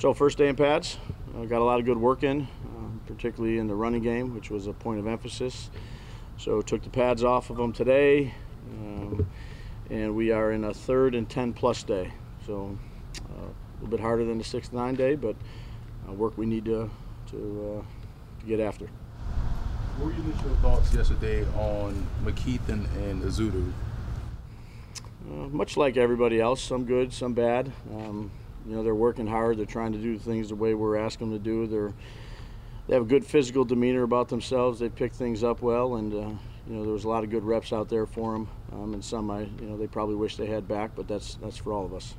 [0.00, 0.96] So first day in pads,
[1.36, 2.46] uh, got a lot of good work in, uh,
[3.06, 5.68] particularly in the running game, which was a point of emphasis.
[6.38, 8.32] So took the pads off of them today,
[8.78, 9.26] um,
[9.90, 12.14] and we are in a third and 10 plus day.
[12.46, 12.78] So
[13.28, 15.36] uh, a little bit harder than the six nine day, but
[16.08, 16.90] uh, work we need to
[17.32, 18.86] to, uh, to get after.
[19.98, 23.70] What were your initial thoughts yesterday on McKeith and, and Ezeudu?
[25.30, 27.70] Uh, much like everybody else, some good, some bad.
[27.94, 28.30] Um,
[28.66, 29.58] you know, they're working hard.
[29.58, 31.66] They're trying to do things the way we're asking them to do.
[31.66, 31.92] They're
[32.90, 34.80] they have a good physical demeanor about themselves.
[34.80, 36.16] They pick things up well, and uh,
[36.66, 38.48] you know there was a lot of good reps out there for them.
[38.72, 41.56] Um, and some, I you know, they probably wish they had back, but that's that's
[41.56, 42.14] for all of us.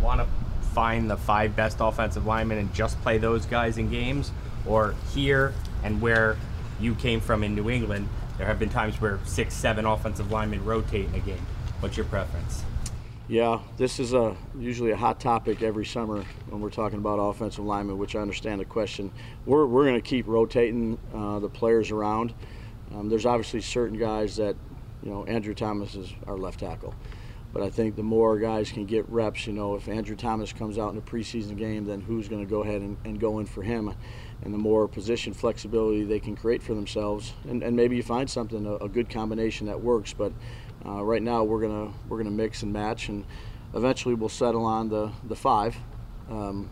[0.00, 0.26] Want to
[0.68, 4.32] find the five best offensive linemen and just play those guys in games,
[4.66, 6.38] or here and where
[6.80, 10.64] you came from in New England, there have been times where six, seven offensive linemen
[10.64, 11.46] rotate in a game.
[11.80, 12.64] What's your preference?
[13.26, 17.64] Yeah, this is a usually a hot topic every summer when we're talking about offensive
[17.64, 19.10] linemen, which I understand the question.
[19.46, 22.34] We're, we're going to keep rotating uh, the players around.
[22.94, 24.56] Um, there's obviously certain guys that,
[25.02, 26.94] you know, Andrew Thomas is our left tackle.
[27.54, 30.76] But I think the more guys can get reps, you know, if Andrew Thomas comes
[30.76, 33.46] out in a preseason game, then who's going to go ahead and, and, go in
[33.46, 33.94] for him?
[34.42, 38.28] And the more position flexibility they can create for themselves, and, and maybe you find
[38.28, 40.12] something, a, a good combination that works.
[40.12, 40.32] But
[40.84, 43.24] uh, right now, we're gonna we're gonna mix and match, and
[43.72, 45.76] eventually we'll settle on the the five
[46.28, 46.68] um,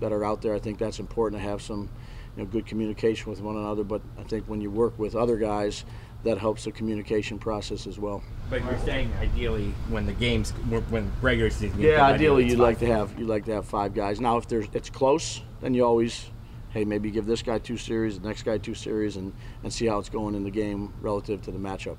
[0.00, 0.54] that are out there.
[0.54, 1.88] I think that's important to have some
[2.36, 3.84] you know, good communication with one another.
[3.84, 5.86] But I think when you work with other guys,
[6.24, 8.22] that helps the communication process as well.
[8.50, 10.50] But you're saying ideally when the games
[10.90, 11.80] when regular season.
[11.80, 14.20] Yeah, ideally you'd like to have you'd like to have five guys.
[14.20, 16.30] Now if there's it's close, then you always
[16.70, 19.86] hey maybe give this guy two series, the next guy two series, and and see
[19.86, 21.96] how it's going in the game relative to the matchup.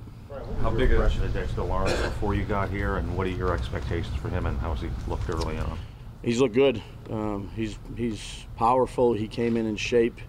[0.60, 3.54] How big a impression did Dexter Lawrence before you got here, and what are your
[3.54, 5.78] expectations for him, and how's he looked early on?
[6.22, 6.82] He's looked good.
[7.10, 9.12] Um, he's he's powerful.
[9.12, 10.20] He came in in shape.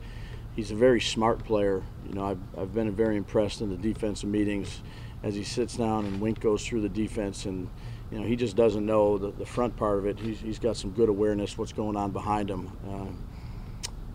[0.58, 1.84] He's a very smart player.
[2.06, 4.82] You know, I've, I've been very impressed in the defensive meetings
[5.24, 7.70] as he sits down and Wink goes through the defense and
[8.12, 10.20] you know he just doesn't know the, the front part of it.
[10.20, 12.72] He's, he's got some good awareness what's going on behind him.
[12.86, 13.06] Uh,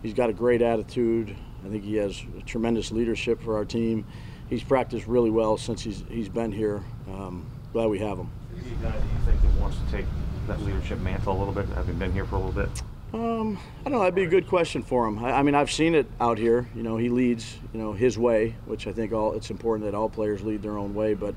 [0.03, 1.35] he's got a great attitude.
[1.65, 4.05] I think he has tremendous leadership for our team
[4.53, 6.83] he's practiced really well since he's he's been here.
[7.07, 8.29] Um, glad we have him.
[8.57, 10.05] Is he a guy that you think that wants to take
[10.47, 12.83] that leadership mantle a little bit, having been here for a little bit?
[13.13, 13.99] Um, I don't know.
[13.99, 15.23] That'd be a good question for him.
[15.23, 16.67] I, I, mean, I've seen it out here.
[16.75, 19.95] You know, he leads, you know, his way, which I think all it's important that
[19.95, 21.13] all players lead their own way.
[21.13, 21.35] But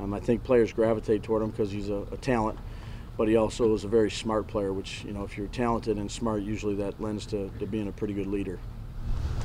[0.00, 2.58] um, I think players gravitate toward him because he's a, a, talent,
[3.16, 4.72] but he also is a very smart player.
[4.72, 7.92] Which you know, if you're talented and smart, usually that lends to, to being a
[7.92, 8.58] pretty good leader.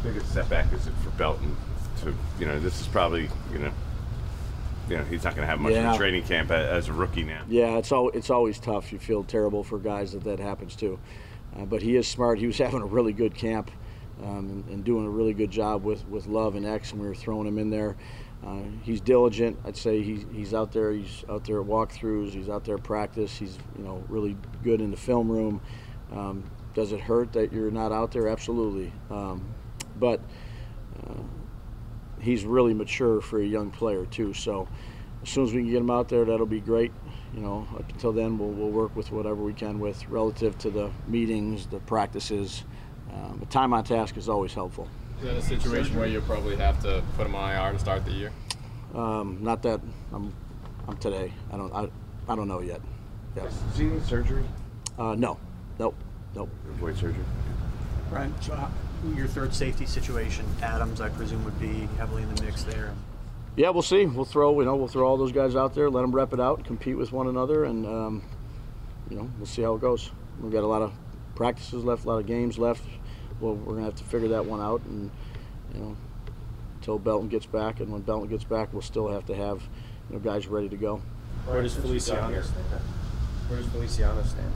[0.03, 1.55] Biggest setback is it for Belton
[2.01, 3.71] to you know this is probably you know
[4.89, 5.89] you know he's not going to have much yeah.
[5.89, 7.43] of a training camp as a rookie now.
[7.47, 8.91] Yeah, it's all it's always tough.
[8.91, 10.97] You feel terrible for guys that that happens to,
[11.57, 12.39] uh, but he is smart.
[12.39, 13.71] He was having a really good camp.
[14.23, 17.05] Um, and, and, doing a really good job with, with Love and X, and we
[17.05, 17.95] were throwing him in there.
[18.43, 19.57] Uh, he's diligent.
[19.65, 20.91] I'd say he's, he's out there.
[20.91, 22.31] He's out there at walkthroughs.
[22.31, 23.37] He's out there at practice.
[23.37, 25.61] He's you know really good in the film room.
[26.11, 28.27] Um, does it hurt that you're not out there?
[28.27, 28.91] Absolutely.
[29.09, 29.43] Um,
[29.99, 30.21] but
[31.03, 31.21] uh,
[32.21, 34.33] he's really mature for a young player too.
[34.33, 34.67] So
[35.23, 36.91] as soon as we can get him out there, that'll be great.
[37.37, 40.71] You know, up until then, we'll, we'll work with whatever we can with relative to
[40.71, 42.63] the meetings, the practices.
[43.13, 44.89] Um, the time on task is always helpful.
[45.19, 48.05] Is that a situation where you'll probably have to put him on IR to start
[48.05, 48.31] the year?
[48.95, 49.79] Um, not that
[50.11, 50.33] I'm,
[50.87, 51.31] I'm today.
[51.51, 51.87] I don't, I,
[52.27, 52.81] I don't know yet.
[53.35, 53.43] Yeah.
[53.43, 54.43] Does he need surgery?
[54.97, 55.37] Uh, no,
[55.77, 55.93] nope,
[56.33, 56.49] nope.
[56.71, 57.23] Avoid surgery.
[58.09, 58.33] Brian,
[59.13, 62.95] your third safety situation, Adams, I presume, would be heavily in the mix there.
[63.57, 64.05] Yeah, we'll see.
[64.05, 66.39] We'll throw, you know, we'll throw all those guys out there, let them rep it
[66.39, 68.23] out, compete with one another, and um,
[69.09, 70.11] you know, we'll see how it goes.
[70.39, 70.93] We've got a lot of
[71.33, 72.83] practices left, a lot of games left.
[73.41, 75.09] Well, we're gonna have to figure that one out, and
[75.73, 75.97] you know,
[76.75, 79.63] until Belton gets back, and when Belton gets back, we'll still have to have
[80.09, 81.01] you know guys ready to go.
[81.47, 82.63] Where does Feliciano stand?
[83.47, 84.53] Where does Feliciano stand?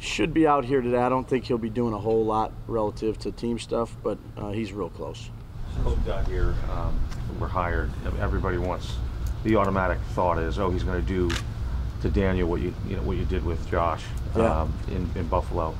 [0.00, 0.98] Should be out here today.
[0.98, 4.50] I don't think he'll be doing a whole lot relative to team stuff, but uh,
[4.50, 5.30] he's real close.
[5.74, 6.98] Since you got here, um,
[7.38, 7.90] we're hired.
[8.20, 8.94] Everybody wants.
[9.44, 11.30] The automatic thought is, oh, he's going to do
[12.02, 14.02] to Daniel what you you know what you did with Josh
[14.36, 14.62] Yeah.
[14.62, 15.76] um, in in Buffalo.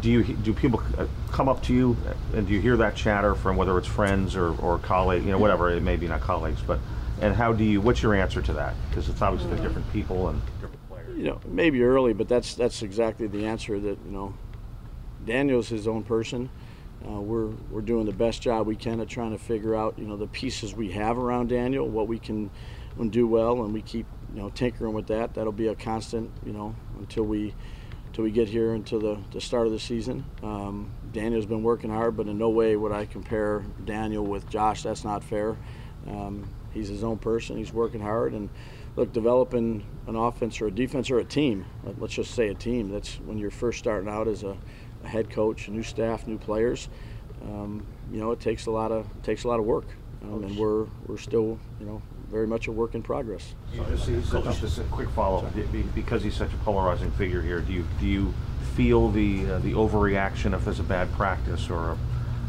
[0.00, 1.96] Do you do people uh, come up to you
[2.34, 5.38] and do you hear that chatter from whether it's friends or or colleagues, you know,
[5.38, 6.78] whatever it may be, not colleagues, but
[7.20, 7.80] and how do you?
[7.80, 8.74] What's your answer to that?
[8.88, 11.16] Because it's obviously they're different people and different players.
[11.18, 13.78] you know, maybe early, but that's that's exactly the answer.
[13.80, 14.34] That you know,
[15.26, 16.48] Daniel's his own person.
[17.06, 20.06] Uh, we're we're doing the best job we can at trying to figure out you
[20.06, 22.50] know the pieces we have around Daniel, what we can,
[23.08, 25.34] do well, and we keep you know tinkering with that.
[25.34, 27.54] That'll be a constant you know until we
[28.08, 30.24] until we get here until the, the start of the season.
[30.42, 34.82] Um, Daniel's been working hard, but in no way would I compare Daniel with Josh.
[34.82, 35.56] That's not fair.
[36.08, 37.56] Um, he's his own person.
[37.56, 38.50] He's working hard, and
[38.96, 41.64] look, developing an offense or a defense or a team.
[41.98, 42.90] Let's just say a team.
[42.90, 44.56] That's when you're first starting out as a,
[45.04, 46.88] a head coach, new staff, new players.
[47.42, 49.86] Um, you know, it takes a lot of it takes a lot of work,
[50.22, 53.54] um, and we're we're still you know very much a work in progress.
[53.74, 55.52] So just, so just a quick follow-up,
[55.94, 58.32] because he's such a polarizing figure here, do you, do you
[58.76, 61.98] feel the, uh, the overreaction if there's a bad practice or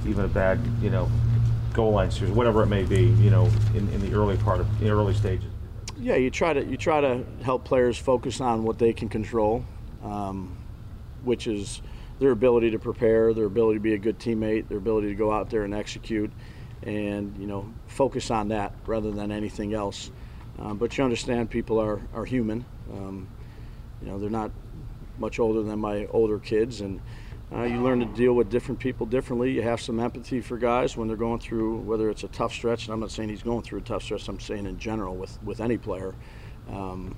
[0.05, 1.09] even a bad, you know,
[1.73, 4.79] goal line series, whatever it may be, you know, in, in the early part of,
[4.79, 5.49] the early stages?
[5.99, 9.65] Yeah, you try to you try to help players focus on what they can control,
[10.03, 10.55] um,
[11.23, 11.81] which is
[12.21, 15.31] their ability to prepare, their ability to be a good teammate, their ability to go
[15.31, 16.31] out there and execute,
[16.83, 20.11] and you know focus on that rather than anything else.
[20.59, 22.63] Um, but you understand people are are human.
[22.93, 23.27] Um,
[24.01, 24.51] you know they're not
[25.17, 27.01] much older than my older kids, and
[27.51, 29.51] uh, you learn to deal with different people differently.
[29.51, 32.85] You have some empathy for guys when they're going through whether it's a tough stretch.
[32.85, 34.27] And I'm not saying he's going through a tough stretch.
[34.27, 36.13] I'm saying in general with with any player.
[36.69, 37.15] Um,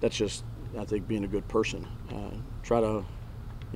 [0.00, 0.42] that's just
[0.78, 1.86] I think being a good person.
[2.10, 3.04] Uh, try to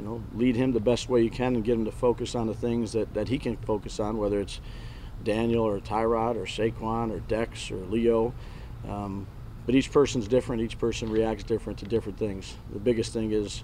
[0.01, 2.47] you know lead him the best way you can and get him to focus on
[2.47, 4.59] the things that, that he can focus on, whether it's
[5.23, 8.33] Daniel or Tyrod or Saquon or Dex or Leo.
[8.89, 9.27] Um,
[9.67, 10.63] but each person's different.
[10.63, 12.55] Each person reacts different to different things.
[12.73, 13.63] The biggest thing is,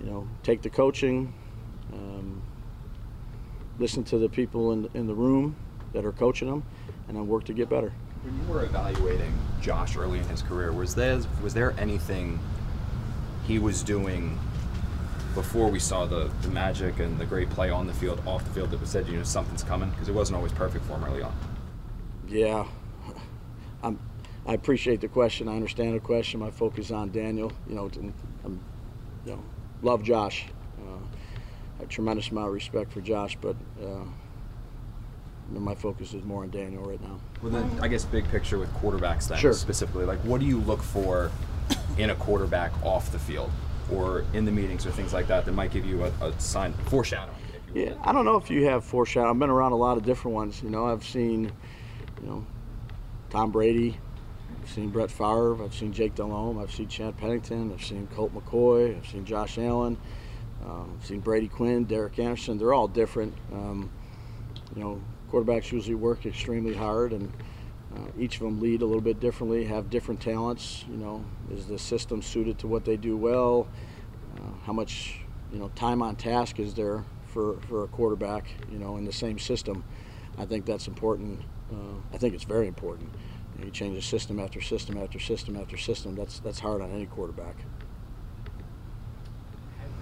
[0.00, 1.32] you know, take the coaching,
[1.92, 2.42] um,
[3.78, 5.54] listen to the people in, in the room
[5.92, 6.64] that are coaching them,
[7.06, 7.92] and then work to get better.
[8.24, 12.40] When you were evaluating Josh early in his career, was there was there anything
[13.46, 14.36] he was doing
[15.38, 18.50] before we saw the, the magic and the great play on the field, off the
[18.50, 19.88] field that was said you know something's coming?
[19.90, 21.32] Because it wasn't always perfect for him early on.
[22.26, 22.66] Yeah,
[23.84, 24.00] I'm,
[24.46, 25.46] I appreciate the question.
[25.48, 26.40] I understand the question.
[26.40, 27.52] My focus on Daniel.
[27.68, 27.88] You know,
[28.44, 28.60] I'm,
[29.24, 29.42] you know,
[29.80, 30.46] love Josh.
[30.80, 34.04] Uh, I have a tremendous amount of respect for Josh, but uh,
[35.52, 37.20] my focus is more on Daniel right now.
[37.44, 39.52] Well, then I guess big picture with quarterbacks then Sure.
[39.52, 41.30] specifically, like what do you look for
[41.96, 43.52] in a quarterback off the field
[43.92, 46.72] or in the meetings or things like that that might give you a, a sign
[46.86, 47.36] foreshadowing?
[47.74, 49.30] Yeah, I don't know if you have foreshadow.
[49.30, 50.62] I've been around a lot of different ones.
[50.62, 51.52] You know, I've seen,
[52.22, 52.46] you know,
[53.30, 53.98] Tom Brady.
[54.62, 55.62] I've seen Brett Favre.
[55.62, 56.58] I've seen Jake Delhomme.
[56.58, 57.72] I've seen Chad Pennington.
[57.72, 58.96] I've seen Colt McCoy.
[58.96, 59.98] I've seen Josh Allen.
[60.64, 62.58] Um, I've seen Brady Quinn, Derek Anderson.
[62.58, 63.34] They're all different.
[63.52, 63.90] Um,
[64.74, 67.32] you know, quarterbacks usually work extremely hard, and
[67.94, 70.84] uh, each of them lead a little bit differently, have different talents.
[70.90, 73.68] You know, is the system suited to what they do well?
[74.36, 75.20] Uh, how much,
[75.52, 78.50] you know, time on task is there for, for a quarterback?
[78.70, 79.84] You know, in the same system.
[80.36, 81.40] I think that's important.
[81.72, 83.10] Uh, I think it's very important.
[83.54, 86.14] You, know, you change system after system after system after system.
[86.14, 87.56] That's that's hard on any quarterback.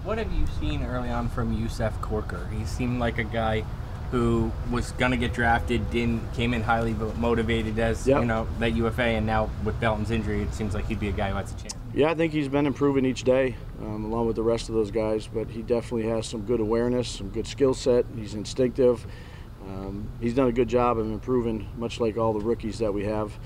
[0.03, 2.47] What have you seen early on from Yusuf Corker?
[2.57, 3.65] He seemed like a guy
[4.11, 8.19] who was going to get drafted, didn't came in highly motivated as Yep.
[8.21, 11.11] you know that UFA, and now with Belton's injury, it seems like he'd be a
[11.13, 11.73] guy who has a chance.
[11.93, 14.91] Yeah, I think he's been improving each day, um, along with the rest of those
[14.91, 15.27] guys.
[15.27, 18.05] But he definitely has some good awareness, some good skill set.
[18.15, 19.05] He's instinctive.
[19.67, 23.03] Um, he's done a good job of improving, much like all the rookies that we
[23.05, 23.37] have,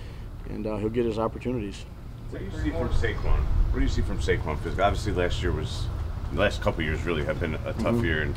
[0.50, 1.86] and uh, he'll get his opportunities.
[2.30, 3.40] What do you see from Saquon?
[3.72, 4.62] What do you see from Saquon?
[4.62, 5.86] Because obviously last year was,
[6.34, 8.04] the last couple years really have been a tough Mhm.
[8.04, 8.36] year, and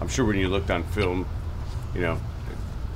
[0.00, 1.26] I'm sure when you looked on film,
[1.94, 2.18] you know,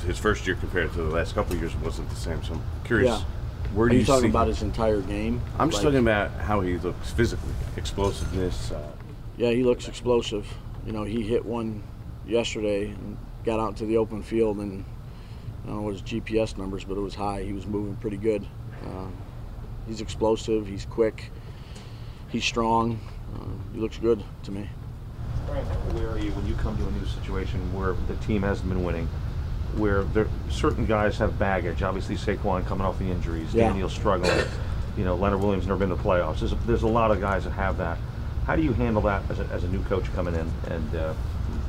[0.06, 2.42] his first year compared to the last couple years wasn't the same.
[2.44, 3.24] So I'm curious, Yeah.
[3.74, 4.54] where Are do you, you, talking about him?
[4.54, 5.40] his entire game?
[5.58, 8.70] I'm just Like- talking about how he looks physically, explosiveness.
[8.72, 8.82] Uh,
[9.36, 10.46] Yeah, he looks explosive.
[10.86, 11.82] You know, he hit one
[12.26, 14.84] yesterday and got out into the open field, and
[15.64, 17.42] I don't know what his GPS numbers, but it was high.
[17.42, 18.46] He was moving pretty good.
[18.86, 19.06] Uh,
[19.88, 20.66] he's explosive.
[20.68, 21.30] He's quick.
[22.28, 23.00] He's strong.
[23.34, 23.38] uh,
[23.74, 24.68] he looks good to me.
[25.48, 28.82] Where are you when you come to a new situation where the team hasn't been
[28.84, 29.08] winning,
[29.76, 31.82] where there certain guys have baggage?
[31.82, 33.68] Obviously, Saquon coming off the injuries, Yeah.
[33.68, 34.46] Daniel struggling.
[34.96, 36.38] You know, Leonard Williams never been to the playoffs.
[36.40, 37.98] There's a, there's a lot of guys that have that.
[38.46, 41.14] How do you handle that as a, as a new coach coming in and uh,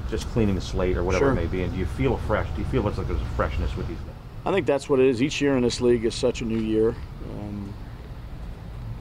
[0.09, 1.31] just cleaning the slate or whatever Sure.
[1.31, 1.63] it may be?
[1.63, 2.47] And do you feel fresh?
[2.55, 4.13] Do you feel it's like there's a freshness with these guys?
[4.45, 5.21] I think that's what it is.
[5.23, 6.89] Each year in this league is such a new year.
[6.89, 7.44] Um,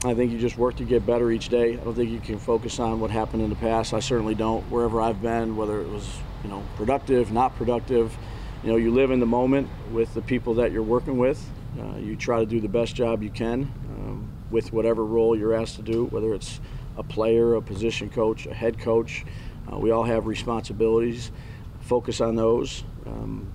[0.05, 1.73] I think you just work to get better each day.
[1.73, 3.91] I don't think you can focus on what happened in the past.
[3.91, 4.61] I certainly don't.
[4.69, 6.07] Wherever I've been, whether it was
[6.43, 8.15] you know productive, not productive,
[8.63, 11.43] you know you live in the moment with the people that you're working with.
[11.79, 13.63] Uh, you try to do the best job you can
[13.97, 16.59] um, with whatever role you're asked to do, whether it's
[16.97, 19.25] a player, a position coach, a head coach.
[19.71, 21.31] Uh, we all have responsibilities.
[21.81, 22.83] Focus on those.
[23.07, 23.51] Um,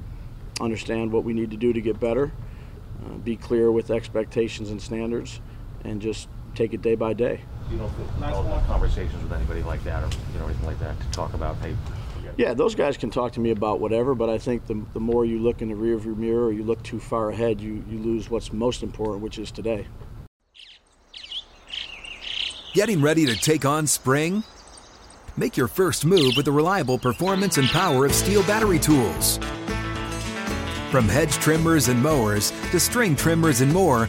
[0.60, 2.32] understand what we need to do to get better.
[3.04, 5.40] Uh, be clear with expectations and standards,
[5.84, 7.40] and just take it day by day.
[7.70, 10.98] You don't feel have conversations with anybody like that or you know anything like that
[11.00, 11.76] to talk about hey.
[12.36, 15.24] Yeah, those guys can talk to me about whatever, but I think the, the more
[15.24, 18.30] you look in the rearview mirror or you look too far ahead, you, you lose
[18.30, 19.86] what's most important, which is today.
[22.72, 24.44] Getting ready to take on spring?
[25.36, 29.38] Make your first move with the reliable performance and power of STIHL battery tools.
[30.90, 34.08] From hedge trimmers and mowers to string trimmers and more,